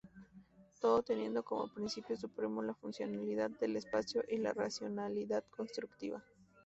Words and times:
Todo 0.79 1.03
teniendo 1.03 1.43
como 1.43 1.71
principio 1.71 2.17
supremo 2.17 2.63
la 2.63 2.73
funcionalidad 2.73 3.51
del 3.59 3.75
espacio 3.75 4.23
y 4.27 4.37
la 4.39 4.51
racionalidad 4.51 5.43
constructiva. 5.55 6.23